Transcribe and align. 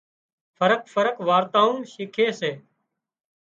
فرق 0.57 0.81
فرق 0.93 1.15
وارتائون 1.27 1.79
شيکي 1.91 2.27
سي 2.39 2.51